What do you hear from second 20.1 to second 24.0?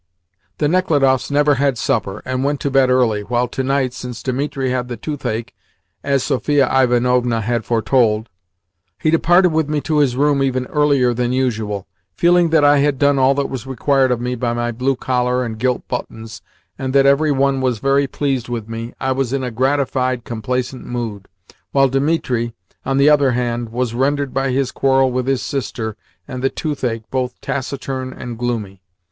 complacent mood, while Dimitri, on the other hand, was